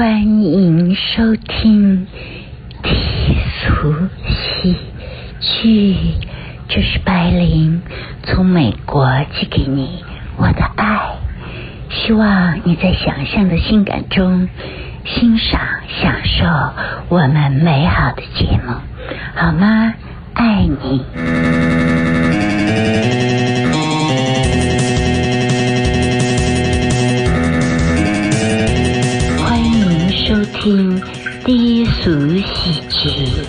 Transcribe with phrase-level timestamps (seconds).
[0.00, 2.06] 欢迎收听
[2.82, 2.88] 低
[3.60, 3.94] 俗
[4.62, 4.74] 喜
[5.40, 5.94] 剧，
[6.70, 7.82] 这是白灵
[8.22, 10.02] 从美国寄给你
[10.38, 11.18] 我的爱，
[11.90, 14.48] 希望你在想象的性感中
[15.04, 15.60] 欣赏、
[16.00, 16.46] 享受
[17.10, 18.72] 我们美好的节目，
[19.34, 19.92] 好吗？
[20.32, 21.89] 爱你。
[30.30, 31.02] 收听
[31.44, 33.42] 低俗喜剧。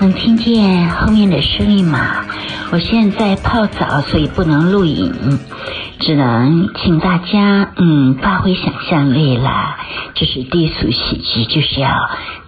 [0.00, 2.24] 能听见后面的声音吗？
[2.72, 5.38] 我现在泡澡，所以不能录影，
[5.98, 9.76] 只能请大家嗯发挥想象力啦。
[10.14, 11.90] 这是低俗喜剧，就是要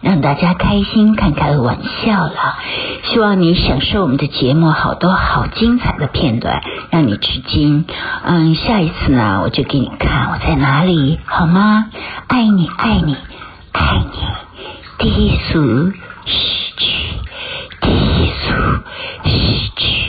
[0.01, 2.57] 让大家开心，开开玩笑了。
[3.05, 7.85] 希望你享受我们的节目，好多好精彩的片段，让你吃惊。
[8.25, 11.89] 嗯，下一次呢，我就给你看我在哪里，好吗？
[12.29, 13.15] 爱你，爱你，
[13.83, 14.07] 爱你，
[14.99, 15.93] 低俗
[16.25, 16.87] 喜剧。
[17.81, 17.89] 低
[18.31, 18.55] 俗
[19.29, 20.02] 喜剧，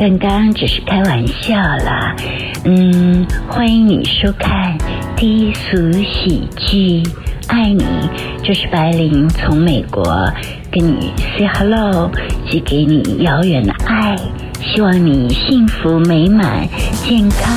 [0.00, 2.16] 刚刚只是开玩笑啦。
[2.64, 4.74] 嗯，欢迎你收看
[5.14, 7.02] 低俗喜剧，
[7.48, 7.84] 爱你。
[8.42, 10.02] 这是白灵从美国
[10.72, 12.10] 跟你 say hello，
[12.50, 14.16] 寄给你遥远的爱，
[14.62, 16.66] 希望你幸福美满、
[17.04, 17.54] 健康、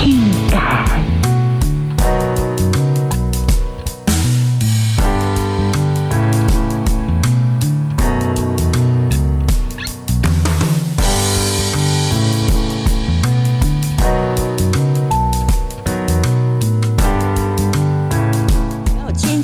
[0.00, 0.18] 性
[0.50, 1.17] 感。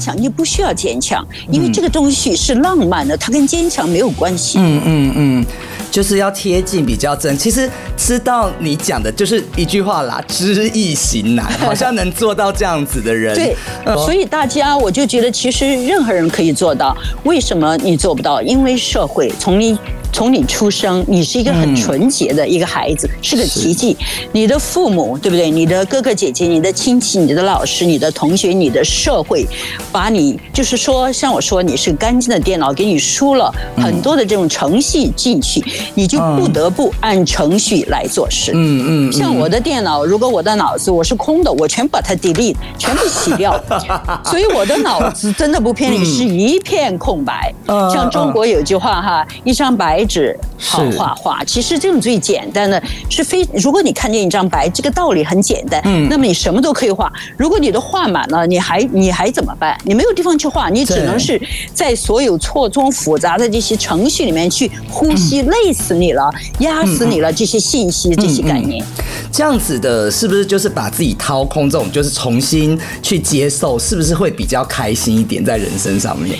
[0.04, 4.58] 强，你不需要坚强，因为这个东西是浪漫的，它跟坚强没有关系。
[4.60, 5.46] 嗯嗯嗯，
[5.90, 7.36] 就是要贴近比较真。
[7.38, 13.56] 其实知道你讲的就是一句话啦，知易行难，好像能做到这样子的人，对，
[13.86, 16.94] 呃所以大家我就觉得，其实任何人可以做到。
[17.24, 18.42] 为什么你做不到？
[18.42, 19.78] 因为社会从你
[20.14, 23.96] 从你出生，你是一个很纯洁的一个孩子，是个奇迹。
[24.30, 25.50] 你的父母，对不对？
[25.50, 29.44] 你的哥哥姐姐、你的亲戚、你的老师、你的同学、你的社会，
[29.90, 35.60] 把你就是说，像我说，你是干净的电脑，给你输了很多的这种程序进去，
[35.94, 38.52] 你就不得不按程序来做事。
[38.54, 43.60] 嗯嗯，像我的电脑，如果我的脑子我是空的，我全把它 delete，全部洗掉。
[44.24, 47.52] 所以我的脑子真的不骗你，是一片空白。
[47.66, 51.44] 嗯像中国有句话哈，一张白纸好画画。
[51.44, 57.12] 其实这种最简单的是非，如果你看见一张白，这个道理很简单，嗯那么你什么都可以画。
[57.36, 59.76] 如果你都画满了，你还你还怎么办？
[59.84, 61.40] 你没有地方去画，你只能是
[61.72, 67.32] 在所有错综复杂的这些程序里面去呼吸，累死你了，压死你了。
[67.32, 68.84] 这些信息，这些概念。
[69.32, 71.68] 这样子的，是不是就是把自己掏空？
[71.68, 76.38] 这种就是重新去接受，是不是会比较开心一点在人生上面？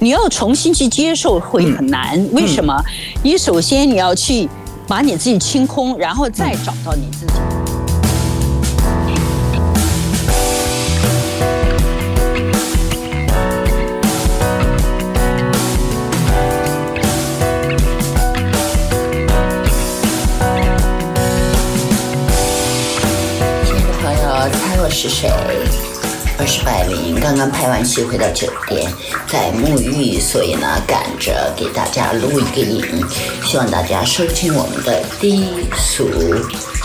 [0.00, 2.72] 你要重新去接受会很难，为什么？
[3.22, 4.48] 你首先你要去
[4.86, 7.32] 把你自己清空，然后再找到你自己。
[23.64, 25.28] 亲爱的朋友，猜我是谁？
[26.40, 28.88] 我是百灵，刚刚拍完戏回到酒店，
[29.26, 33.04] 在沐浴，所以呢赶着给大家录一个影，
[33.44, 36.08] 希望大家收听我们的低俗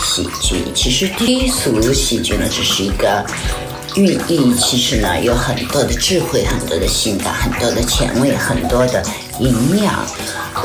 [0.00, 0.64] 喜剧。
[0.74, 3.24] 其实低俗喜剧呢，只是一个
[3.94, 9.02] 寓意，其实呢有很多的智慧，很多的性感，很多的前卫，很多的
[9.40, 10.04] 营养。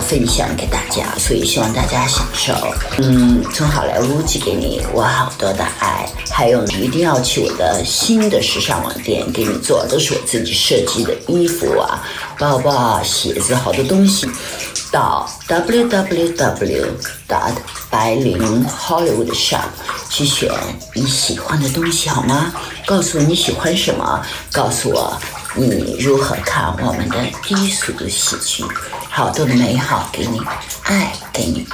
[0.07, 2.53] 分享给大家，所以希望大家享受。
[2.99, 12.01] 嗯，从好莱坞寄给你我好多的爱，还有一定要去我的新的时尚网店给你做，都是我自己设计的衣服啊、
[12.37, 14.25] 包包啊、鞋子，好多东西。
[14.91, 16.85] 到 www.
[17.27, 17.53] dot
[17.91, 19.61] 白灵 Hollywood 上
[20.09, 20.49] 去选
[20.93, 22.51] 你喜欢的东西好吗？
[22.85, 24.21] 告诉我你喜欢什么，
[24.51, 25.15] 告诉我
[25.55, 28.63] 你如何看我们的低俗的喜剧，
[29.09, 30.41] 好多的美好给你，
[30.83, 31.67] 爱给你，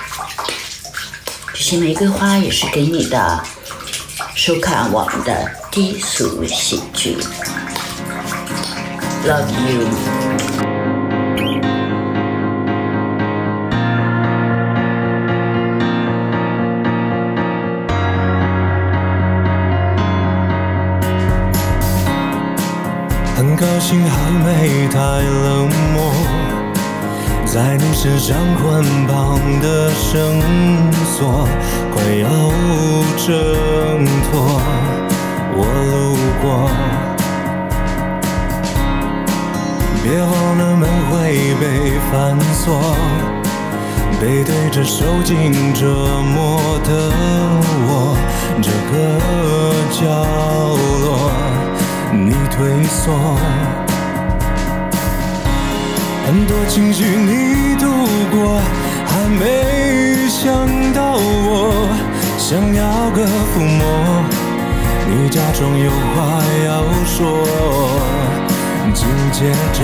[1.54, 3.44] 这些玫瑰花也是给你的。
[4.36, 7.18] 收看我们的低俗喜剧
[9.26, 10.25] ，Love you。
[23.66, 26.14] 高兴还没太冷漠，
[27.46, 30.40] 在你身上捆绑的绳
[31.18, 31.48] 索
[31.92, 32.30] 快要
[33.18, 34.62] 挣脱，
[35.58, 35.60] 我
[35.90, 36.70] 路过，
[40.04, 41.14] 别忘了门会
[41.60, 41.64] 被
[42.12, 42.14] 反
[42.54, 42.96] 锁，
[44.22, 45.88] 背对着受尽折
[46.22, 47.12] 磨的
[47.88, 48.16] 我，
[48.62, 48.94] 这个
[49.92, 50.06] 角
[51.04, 51.55] 落。
[52.58, 53.12] 退缩，
[56.26, 57.86] 很多情绪你度
[58.32, 58.62] 过，
[59.06, 61.90] 还没想到我
[62.38, 64.24] 想要个抚摸，
[65.10, 66.16] 你假装有话
[66.66, 66.70] 要
[67.04, 67.44] 说，
[68.94, 69.80] 紧接着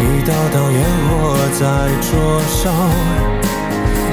[0.00, 1.62] 一道道烟火在
[2.02, 2.10] 灼
[2.48, 2.62] 烧，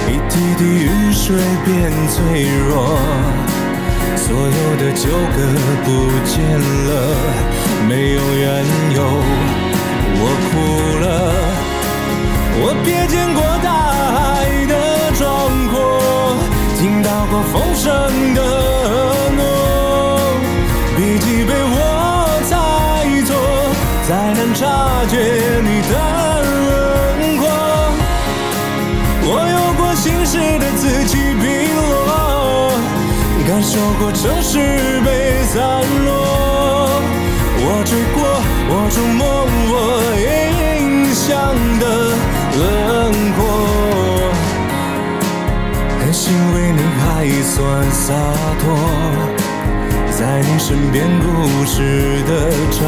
[0.07, 2.99] 一滴滴雨水变脆弱。
[4.15, 5.37] 所有的纠葛
[5.83, 5.87] 不
[6.25, 6.33] 见
[6.87, 6.89] 了，
[7.87, 8.65] 没有缘
[8.95, 8.99] 由，
[10.17, 10.51] 我哭
[10.99, 11.05] 了。
[12.63, 13.41] 我瞥见过
[33.71, 34.59] 受过城市
[35.05, 35.63] 被散
[36.03, 36.99] 落，
[37.55, 38.19] 我追过，
[38.67, 39.73] 我触摸，我
[40.19, 41.31] 印象
[41.79, 41.83] 的
[42.59, 42.61] 轮
[43.31, 43.39] 廓。
[46.01, 46.19] 很欣
[46.53, 47.49] 慰你还算
[47.91, 48.11] 洒
[48.59, 48.75] 脱，
[50.19, 52.83] 在你身边故事的掌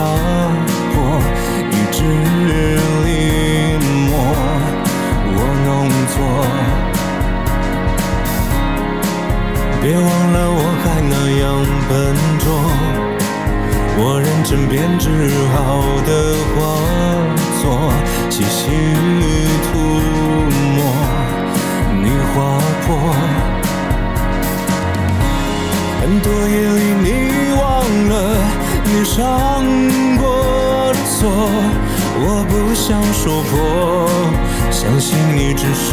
[0.97, 0.99] 握，
[1.71, 2.51] 一直临
[4.09, 4.11] 摹，
[5.31, 6.13] 我弄错。
[9.83, 11.13] 别忘了我还那
[11.43, 11.43] 样
[11.89, 11.91] 笨
[12.39, 12.47] 拙，
[13.97, 15.11] 我认真编织
[15.51, 16.09] 好的
[16.55, 16.55] 画
[17.61, 17.91] 作，
[18.29, 18.71] 细细
[19.67, 19.75] 涂
[20.73, 20.79] 抹，
[22.01, 22.33] 你划
[22.87, 22.87] 破。
[25.99, 27.61] 很多夜里你忘
[28.07, 28.13] 了
[28.85, 29.19] 你上
[30.17, 30.23] 过
[30.93, 31.27] 的错，
[32.23, 34.07] 我不想说破，
[34.71, 35.91] 相信你只是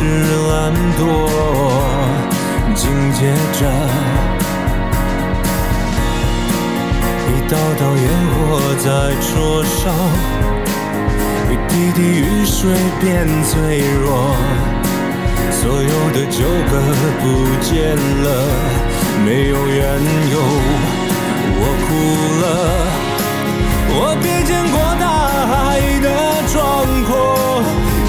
[0.48, 1.02] 懒惰。
[2.74, 3.60] 紧接着，
[7.28, 8.38] 一道道烟火
[8.78, 8.88] 在
[9.20, 9.92] 桌上，
[11.50, 12.70] 一滴滴雨水
[13.00, 14.34] 变脆弱，
[15.50, 16.38] 所有的纠
[16.70, 16.72] 葛
[17.20, 17.22] 不
[17.60, 18.26] 见了，
[19.24, 19.78] 没有缘
[20.30, 20.38] 由，
[21.56, 21.88] 我哭
[22.40, 22.44] 了。
[23.92, 25.04] 我瞥见过大
[25.50, 25.50] 海
[26.00, 26.06] 的
[26.52, 26.56] 壮
[27.04, 27.10] 阔，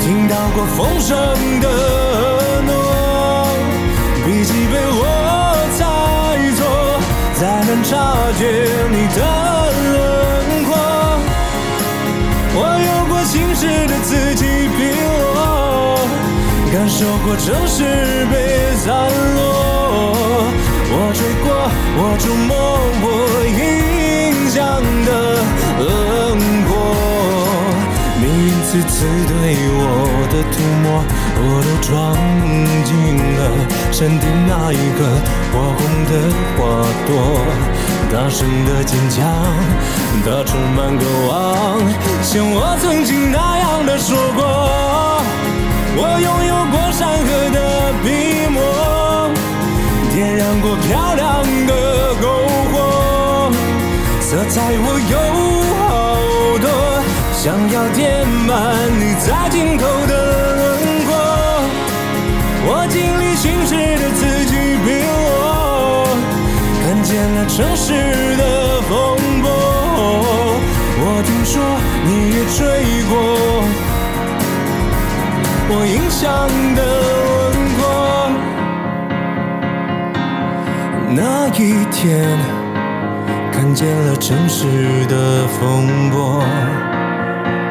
[0.03, 1.09] 听到过风声
[1.59, 1.65] 的
[7.83, 7.97] 察
[8.37, 8.41] 觉
[8.89, 9.19] 你的
[9.91, 9.95] 轮
[10.65, 10.69] 廓。
[12.53, 14.45] 我有过心事的自己，
[14.77, 15.97] 比我，
[16.71, 17.83] 感受过城市
[18.31, 18.33] 被
[18.77, 18.85] 散
[19.35, 19.39] 落。
[20.93, 21.47] 我追过，
[21.97, 22.51] 我触摸，
[23.01, 23.05] 我
[28.71, 29.35] 次次对
[29.67, 29.83] 我
[30.31, 31.03] 的涂抹，
[31.43, 31.91] 我都装
[32.85, 33.39] 进了
[33.91, 34.99] 山顶那一个
[35.51, 36.11] 火红的
[36.55, 36.59] 花
[37.05, 37.11] 朵，
[38.09, 39.27] 大声的坚强，
[40.23, 41.83] 它充满渴望，
[42.23, 44.41] 像我曾经那样的说过。
[45.97, 49.35] 我拥有过山河的笔墨，
[50.15, 52.23] 点燃过漂亮的篝
[52.71, 53.51] 火，
[54.21, 55.40] 色彩我有。
[57.93, 58.49] 填满
[58.99, 60.13] 你在尽头的
[60.55, 60.59] 轮
[61.05, 61.09] 廓，
[62.65, 64.51] 我经历心事的此起
[64.85, 66.07] 彼落，
[66.83, 67.87] 看见了城市
[68.37, 68.91] 的风
[69.41, 69.45] 波。
[71.03, 71.53] 我听说
[72.05, 72.59] 你也追
[73.09, 73.11] 过
[75.69, 76.21] 我印象
[76.75, 76.79] 的
[77.49, 77.81] 轮廓，
[81.15, 81.19] 那
[81.49, 81.59] 一
[81.91, 81.99] 天
[83.51, 86.43] 看见了城市的风波。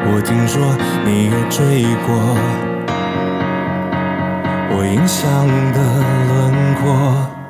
[0.03, 2.09] 我听说你也追过
[4.73, 5.77] 我印象的
[6.27, 7.40] 轮廓。